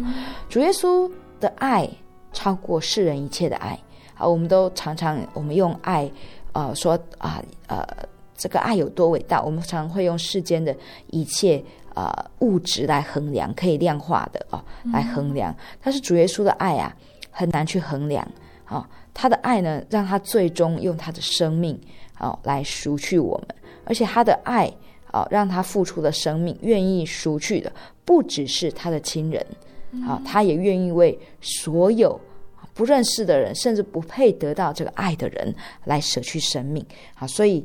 [0.49, 1.87] 主耶稣的爱
[2.33, 3.78] 超过世人一切的爱。
[4.14, 6.11] 好，我们都常常我们用爱
[6.53, 7.87] 啊、呃、说啊呃
[8.35, 10.74] 这个爱有多伟大，我们常常会用世间的
[11.09, 11.62] 一切。”
[11.95, 15.55] 呃，物质来衡量，可以量化的哦，来衡量。
[15.82, 16.95] 但是主耶稣的爱啊，
[17.30, 18.26] 很难去衡量。
[18.68, 18.82] 哦，
[19.12, 21.78] 他的爱呢，让他最终用他的生命
[22.18, 24.72] 哦来赎去我们，而且他的爱
[25.12, 27.70] 哦，让他付出的生命，愿意赎去的
[28.05, 29.47] 不只是他的亲人，
[30.07, 32.18] 啊、哦，他也愿意为所有
[32.72, 36.82] 不认识的人，甚至不配得到这个爱的人来舍去生命。
[37.14, 37.62] 好、哦，所以。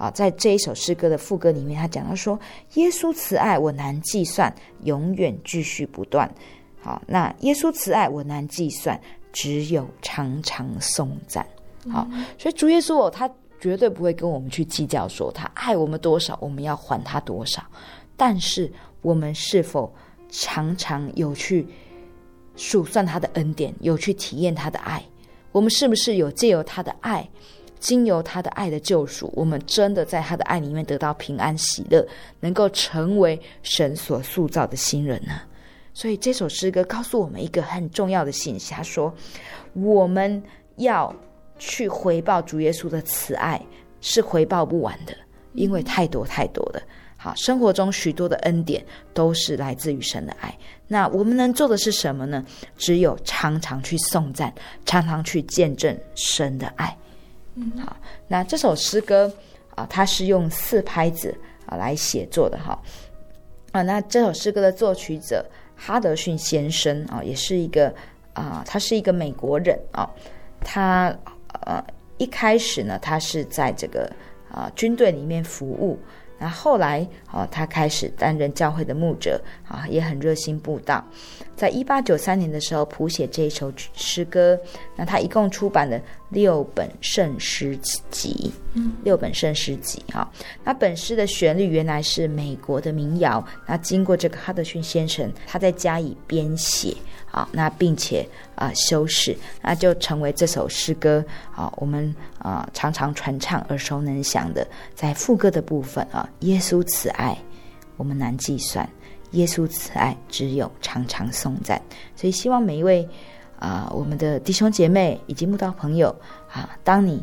[0.00, 2.40] 啊，在这一首诗歌的副歌里面，他讲到说
[2.76, 4.50] ：“耶稣慈爱我难计算，
[4.84, 6.32] 永远继续不断。”
[6.80, 8.98] 好，那耶稣慈爱我难计算，
[9.30, 11.46] 只有常常颂赞。
[11.90, 13.30] 好，所以主耶稣哦，他
[13.60, 17.62] 绝对不会跟我们去计较说他爱我们多少，我们要还他多少。
[18.16, 18.72] 但是
[19.02, 19.94] 我们是否
[20.30, 21.66] 常常有去
[22.56, 25.04] 数算他的恩典，有去体验他的爱？
[25.52, 27.28] 我们是不是有借由他的爱？
[27.80, 32.06] 经由他的爱的救赎，我们真的在他的爱里面得到平安喜乐，
[32.38, 35.40] 能够成为神所塑造的新人呢？
[35.92, 39.12] 所以这首诗歌告诉我们一个很重要的信息：他说，
[39.72, 40.40] 我们
[40.76, 41.12] 要
[41.58, 43.60] 去回报主耶稣的慈爱，
[44.00, 45.12] 是回报不完的，
[45.54, 46.80] 因为太多太多的。
[47.16, 50.56] 好，生活中许多的恩典都是来自于神的爱。
[50.86, 52.42] 那我们能做的是什么呢？
[52.78, 54.54] 只有常常去颂赞，
[54.86, 56.96] 常常去见证神的爱。
[57.82, 57.96] 好，
[58.28, 59.32] 那这首诗歌
[59.74, 61.34] 啊，它是用四拍子
[61.66, 62.78] 啊来写作的哈。
[63.72, 65.44] 啊，那这首诗歌的作曲者
[65.76, 67.94] 哈德逊先生啊，也是一个
[68.32, 70.10] 啊，他是一个美国人啊。
[70.60, 71.16] 他
[71.64, 71.82] 呃
[72.18, 74.10] 一开始呢，他是在这个
[74.50, 75.98] 啊军队里面服务。
[76.40, 79.38] 那后来，哦，他开始担任教会的牧者，
[79.68, 81.04] 啊，也很热心布道。
[81.54, 84.58] 在一八九三年的时候，谱写这一首诗歌。
[84.96, 87.78] 那他一共出版了六本圣诗
[88.10, 90.26] 集，嗯，六本圣诗集，哈。
[90.64, 96.96] 那本诗的旋律原来是美国的民谣，那经过这个哈德逊先生，他在加以编写。
[97.32, 101.24] 好，那并且啊、修饰，那就成为这首诗歌
[101.54, 104.66] 啊，我们啊、常常传唱、耳熟能详的，
[104.96, 107.38] 在副歌的部分啊，耶稣慈爱
[107.96, 108.88] 我们难计算，
[109.30, 111.80] 耶稣慈爱只有常常颂赞。
[112.16, 113.08] 所以希望每一位
[113.60, 116.08] 啊、我们的弟兄姐妹以及慕道朋友
[116.52, 117.22] 啊，当你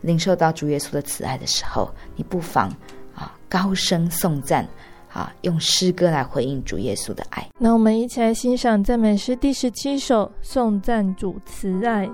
[0.00, 2.68] 领受到主耶稣的慈爱的时候，你不妨
[3.14, 4.66] 啊高声颂赞。
[5.12, 7.46] 啊，用诗歌来回应主耶稣的爱。
[7.58, 12.06] 那我们一起来欣赏赞美诗第十七首《颂赞主慈爱》。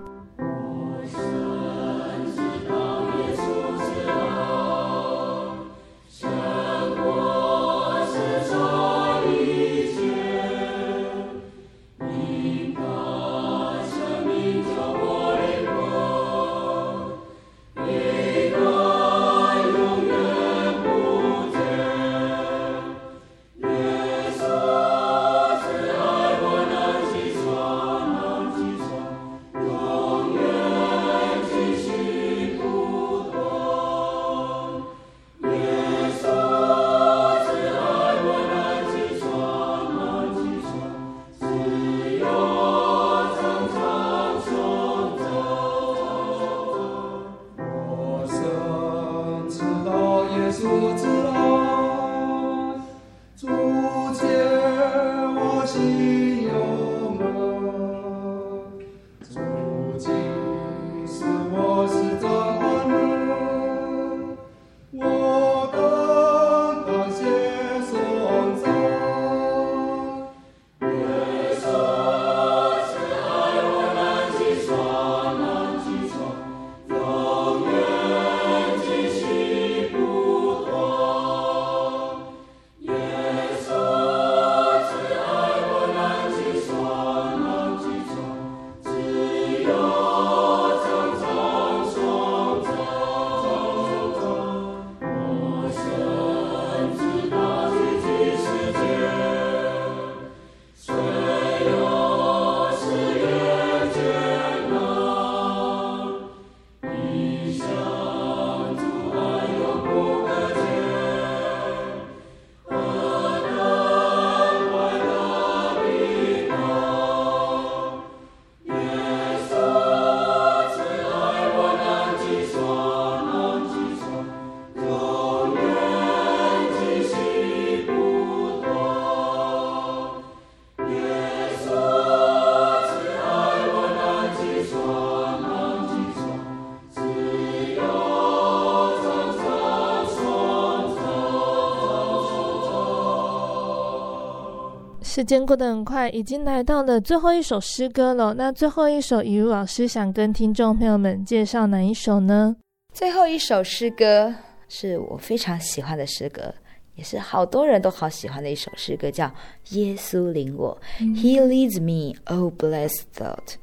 [145.19, 148.35] 时间过得很快，已经来到了最后一首诗歌了。
[148.35, 152.55] 那最后一首，以如老师想跟听众朋友们介绍哪一首呢？
[152.95, 154.33] 最后一首诗歌
[154.69, 156.55] 是我非常喜欢的诗歌，
[156.95, 159.27] 也是好多人都好喜欢的一首诗歌，叫
[159.71, 160.81] 《耶稣领我》。
[161.03, 163.57] 嗯、He leads me, oh blessed thought。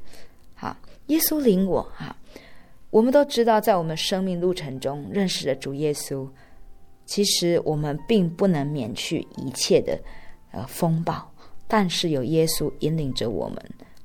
[0.56, 0.76] 好，
[1.06, 1.80] 耶稣领我。
[1.96, 2.14] 哈，
[2.90, 6.28] 我们都知道，在我们生命路程中认识了主耶稣，
[7.06, 9.98] 其实我们并不能免去一切的
[10.52, 11.32] 呃风暴。
[11.68, 13.58] 但是有耶稣引领着我们，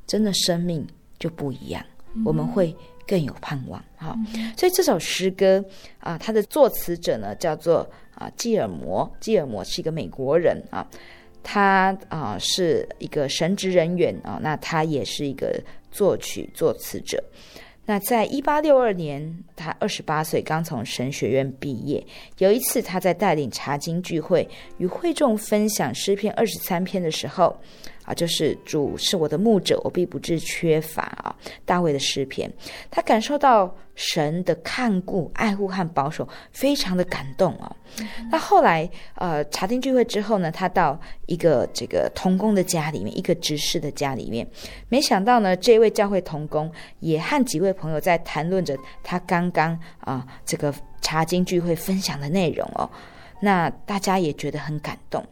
[0.08, 0.86] 真的生命
[1.20, 2.76] 就不一样，嗯、我们会
[3.08, 3.84] 更有盼望。
[3.96, 5.64] 好，嗯、所以这首诗歌
[6.00, 10.88] 啊，它的作词者呢叫做啊基尔摩，基尔摩是一个美国人啊，
[11.44, 17.24] 他啊是一个神职人员啊，那他也是一个作曲作词者。
[17.86, 22.06] 那在一八六二年，他二十八岁，刚从神学院毕业。
[22.38, 27.60] 有一次，他在带领查经聚会，与会众分享诗篇二十三篇的时候。
[28.12, 31.34] 啊，就是主是我的牧者，我必不致缺乏啊。
[31.66, 32.52] 大卫的诗篇，
[32.90, 37.74] 他感受到神的看顾、爱护和保守，非常的感动啊。
[38.00, 44.46] 嗯、那后来，呃，查经聚会之后呢，他到一个这个童工的家里面，一个执事的家里面，
[44.90, 52.90] 没想到呢，这位教会童工也和几位朋友在谈论着他刚刚啊这个查经聚会分享的内容哦。
[53.42, 55.28] 那大家也觉得很感动，嗯、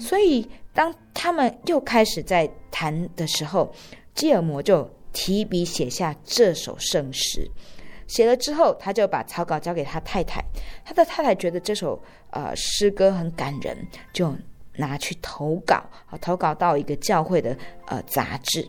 [0.00, 0.48] 所以。
[0.74, 3.72] 当他们又开始在谈的时候，
[4.12, 7.48] 基尔摩就提笔写下这首圣诗。
[8.08, 10.44] 写了之后，他就把草稿交给他太太。
[10.84, 14.34] 他的太太觉得这首呃诗歌很感人，就
[14.78, 15.88] 拿去投稿，
[16.20, 17.56] 投稿到一个教会的
[17.86, 18.68] 呃杂志。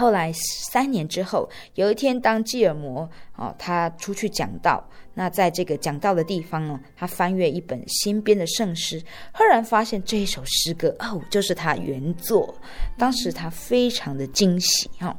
[0.00, 0.32] 后来
[0.72, 4.82] 三年之后，有一天，当基尔摩哦，他出去讲道，
[5.12, 12.54] 那在这个讲道的地方呢，他翻阅一本新编的圣诗，赫然发现这一首诗歌哦，就是他原作。
[12.96, 15.14] 当时他非常的惊喜哈、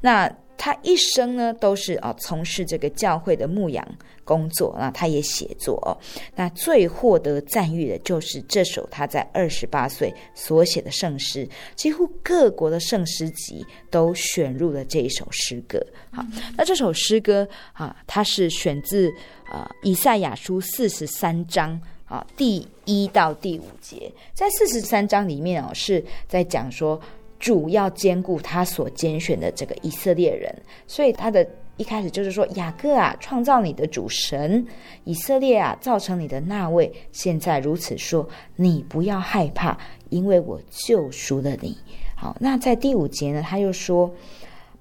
[0.00, 0.28] 那。
[0.58, 3.86] 他一生呢都是啊从事这个教会的牧养
[4.24, 5.96] 工作，那他也写作哦。
[6.34, 15.80] 那最获得赞誉的就是这首他在二十八岁所写的圣诗，几乎各国的圣诗集都选入了这一首诗歌。
[16.10, 16.24] 好，
[16.56, 19.12] 那这首诗歌啊，它是选自
[19.44, 27.00] 啊以赛亚书四十三章啊第一到第五节，在四十三章里面哦是在讲说。
[27.46, 30.52] 主要兼顾他所拣选的这个以色列人，
[30.88, 34.66] 所以他的一开始就是说：雅各啊，创造你的主神，
[35.04, 39.78] 以色列啊，造成你的那位，现在如此说，你不要害怕，
[40.08, 41.78] 因为我救赎了你。
[42.16, 44.12] 好，那在第五节呢，他又说。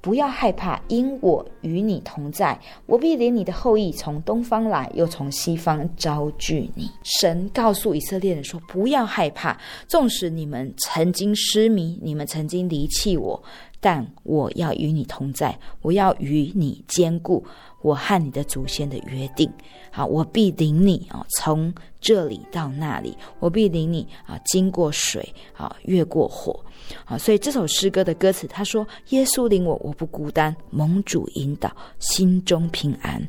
[0.05, 6.87] 不要害怕，因我与你同在，我必领你的后裔从东方来，又从西方招聚你。
[7.01, 13.41] 神告诉以色列人说：“不要害怕，纵使你们曾经失迷，你们曾经离弃我，
[13.79, 17.43] 但我要与你同在，我要与你坚固
[17.85, 19.47] 我和你的祖先的约定。
[19.91, 21.71] 好，我必领你啊，从
[22.01, 26.59] 这里到那里，我必领你啊，经过水啊，越过火
[27.05, 27.15] 啊。
[27.15, 33.21] 所以这首诗歌的歌词，他说：“耶稣领我，我不孤单，蒙主引导，心中平安。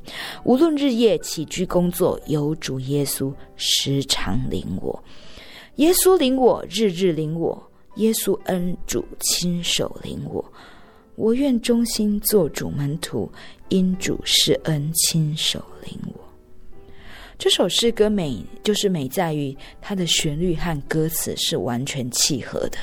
[0.45, 5.05] 无论日夜起居工作，有主耶稣时常领我。
[5.77, 7.63] 耶稣领我，日日领我。
[7.97, 10.45] 耶稣恩主亲手领我。
[11.17, 13.31] 我愿忠心做主门徒，
[13.69, 16.21] 因主施恩亲手领我。”
[17.39, 22.79] 这首诗歌美，就是美在于它的旋律和歌词是完全契合的。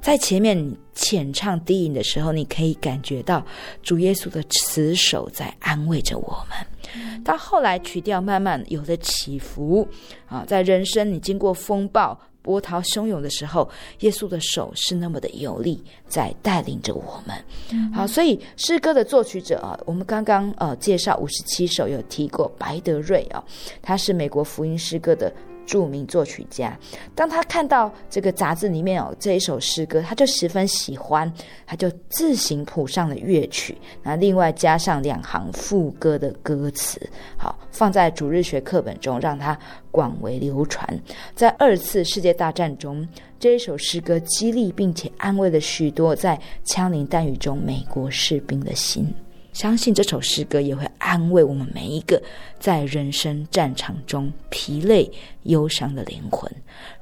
[0.00, 3.44] 在前面浅唱低吟的时候，你可以感觉到
[3.82, 7.22] 主耶稣的慈手在安慰着我们。
[7.22, 9.86] 到后来曲调慢慢有了起伏
[10.26, 12.18] 啊，在人生你经过风暴。
[12.44, 13.68] 波涛汹涌的时候，
[14.00, 17.34] 耶稣的手是那么的有力，在带领着我们。
[17.72, 23.42] 嗯、好，所以诗歌的作曲者啊，我们刚刚呃介绍五十七首有提过白德瑞啊，
[23.80, 25.32] 他是美国福音诗歌的。
[25.66, 26.78] 著名作曲家，
[27.14, 31.30] 当他看到这个杂志里面有这一首诗歌，他就十分喜欢，
[31.66, 37.00] 他就自行谱上了乐曲，那另外加上两行副歌的歌词，
[37.36, 39.58] 好放在主日学课本中，让它
[39.90, 40.86] 广为流传。
[41.34, 43.06] 在二次世界大战中，
[43.38, 49.12] 这一首诗歌激励并且安慰了许多在枪林弹雨中美国士兵的心。
[49.54, 52.20] 相信这首诗歌也会安慰我们每一个
[52.58, 55.10] 在人生战场中疲累、
[55.44, 56.50] 忧伤的灵魂。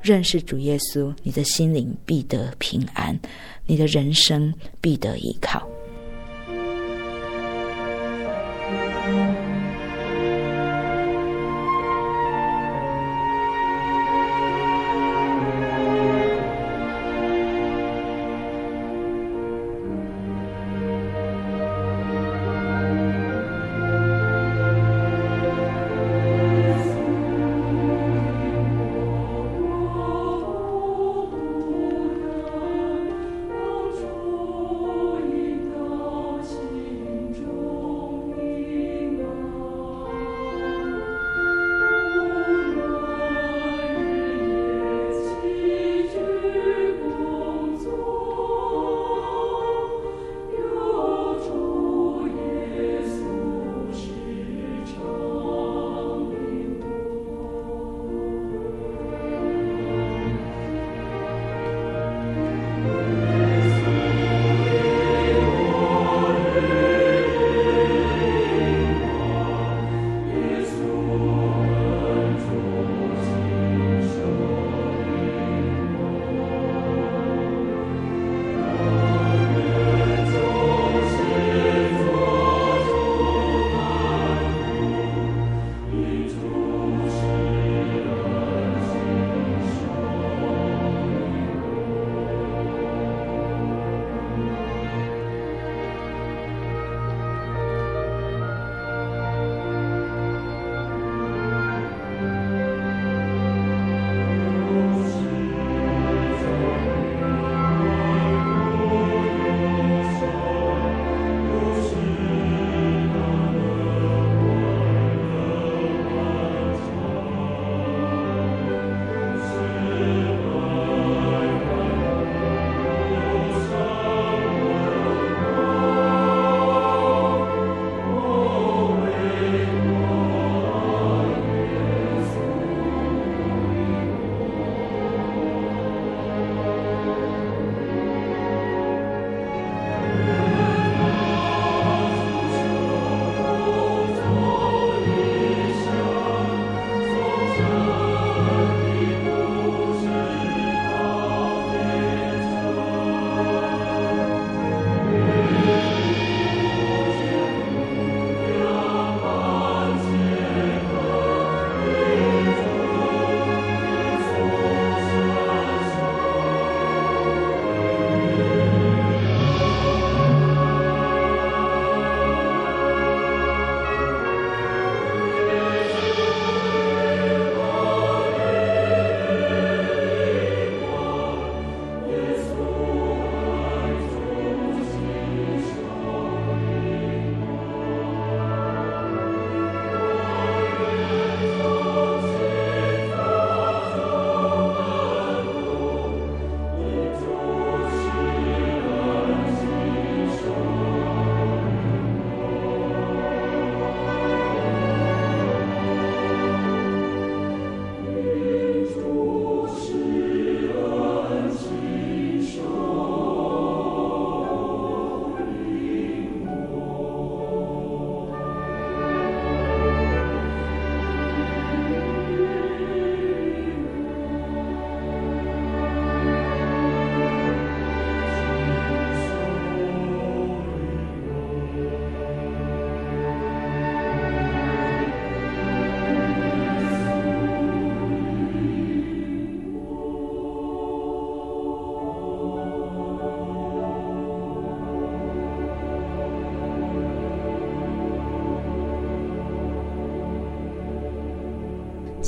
[0.03, 3.19] 认识主耶稣，你的心灵必得平安，
[3.67, 5.67] 你的人生必得依靠。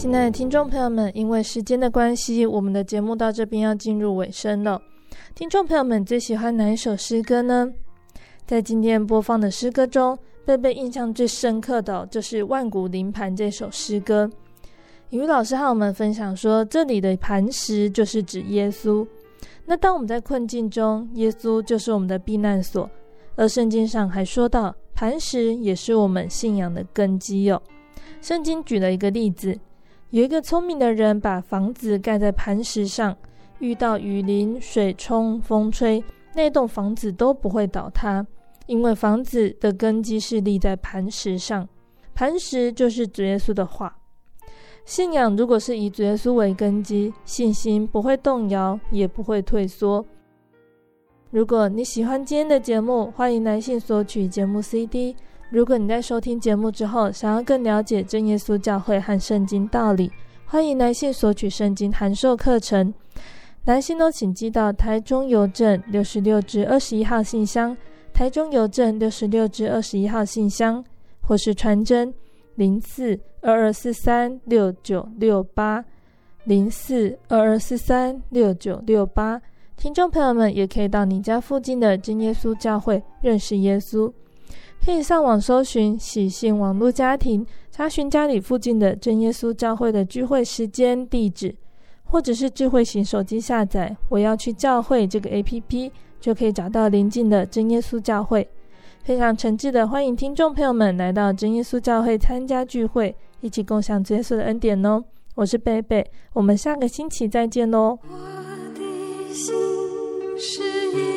[0.04, 4.78] 亲爱的听众朋友们，因为时间的关系，我们的节目到这边要进入尾声了。
[5.34, 7.72] 听众朋友们最喜欢哪一首诗歌呢？
[8.46, 14.30] 在今天播放的诗歌中，贝贝印象最深刻的就是《万古灵磐》这首诗歌。
[15.08, 19.06] 雨老师和我们分享说，这里的磐石就是指耶稣。
[19.64, 22.90] 那当我们在困境中，耶稣就是我们的避难所。
[23.36, 27.62] 而圣经上还说到，磐石也是我们信仰的根基哟。
[28.20, 29.58] 圣经举了一个例子，
[30.14, 33.16] 有一个聪明的人把房子盖在磐石上，
[33.58, 36.00] 遇到雨淋、水冲、风吹，
[36.36, 38.24] 那栋房子都不会倒塌，
[38.66, 41.68] 因为房子的根基是立在磐石上。
[42.14, 43.92] 磐石就是主耶稣的话。
[44.84, 50.06] 信仰如果是以主耶稣为根基，信心不会动摇，也不会退缩。
[51.32, 55.16] 如果你喜欢今天的节目，欢迎来信索取节目 CD。
[55.54, 60.10] 如果你在收听节目之后，想要更了解真耶稣教会和圣经道理，
[60.44, 62.92] 欢迎来信索取圣经函授课程。
[63.64, 67.76] 来信都请寄到台中邮政六十六至二十一号信箱，
[68.12, 70.84] 台中邮政六十六至二十一号信箱，
[71.20, 72.12] 或是传真
[72.56, 75.84] 零四二二四三六九六八
[76.42, 79.40] 零四二二四三六九六八，
[79.76, 84.12] 听众朋友们也可以到你家附近的真耶稣教会认识耶稣，
[84.84, 91.54] 可以上网搜寻喜信网络家庭，查询家里附近的真耶稣教会的聚会时间、地址，
[92.04, 95.90] 或者是智慧型手机下载“我要去教会”这个 APP，
[96.20, 98.46] 就可以找到邻近的真耶稣教会。
[99.02, 105.04] 非常诚挚的欢迎听众朋友们来到真耶稣教会参加聚会，一起共享耶稣的恩典哦！
[105.34, 107.98] 我是贝贝，我们下个星期再见喽！
[108.02, 108.08] 我
[108.74, 109.54] 的心
[110.38, 110.62] 是
[110.96, 111.13] 一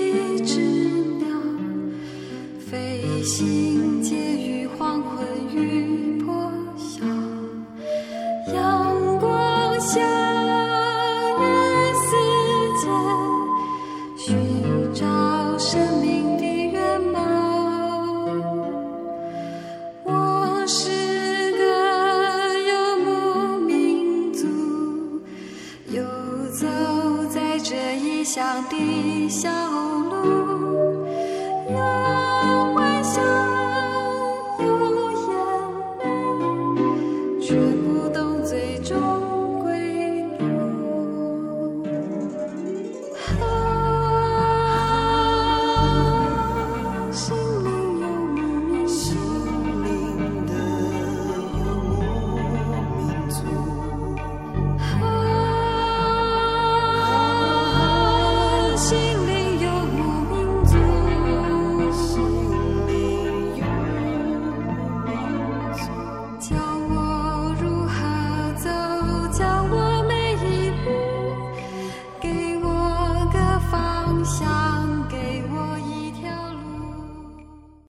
[3.23, 7.03] 心结于黄昏与破晓，
[8.53, 9.99] 阳光下，
[11.37, 11.43] 的
[12.03, 12.09] 世
[12.81, 12.85] 间
[14.17, 17.19] 寻找生命的原貌。
[20.03, 21.63] 我是个
[22.59, 22.71] 游
[23.03, 24.45] 牧民族，
[25.89, 26.01] 游
[26.51, 26.65] 走
[27.29, 29.76] 在这异乡的小。